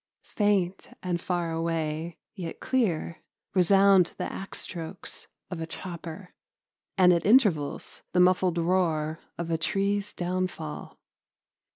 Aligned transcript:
Faint 0.33 0.97
and 1.03 1.21
far 1.21 1.51
away, 1.51 2.17
yet 2.33 2.59
clear, 2.59 3.19
resound 3.53 4.15
the 4.17 4.23
axe 4.23 4.61
strokes 4.61 5.27
of 5.51 5.61
a 5.61 5.67
chopper, 5.67 6.33
and 6.97 7.13
at 7.13 7.23
intervals 7.23 8.01
the 8.11 8.19
muffled 8.19 8.57
roar 8.57 9.19
of 9.37 9.51
a 9.51 9.59
tree's 9.59 10.11
downfall. 10.11 10.97